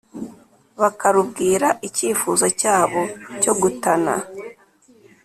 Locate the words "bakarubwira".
0.81-1.67